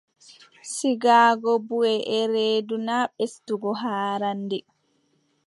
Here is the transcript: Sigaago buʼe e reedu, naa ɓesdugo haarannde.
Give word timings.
Sigaago 0.73 1.51
buʼe 1.67 1.93
e 2.17 2.19
reedu, 2.33 2.75
naa 2.87 3.05
ɓesdugo 3.15 3.69
haarannde. 3.81 4.57